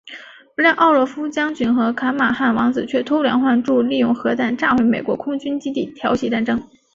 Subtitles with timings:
[0.55, 6.59] 不料奥洛夫将军和卡马汉王子却偷梁换柱利用核弹炸毁美国空军基地挑起战争。